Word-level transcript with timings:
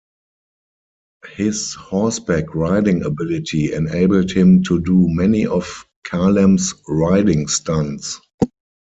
His 1.35 1.75
horseback 1.75 2.55
riding 2.55 3.03
ability 3.03 3.71
enabled 3.71 4.31
him 4.31 4.63
to 4.63 4.81
do 4.81 5.05
many 5.07 5.45
of 5.45 5.85
Kalem's 6.07 6.73
riding 6.87 7.47
stunts. 7.47 8.19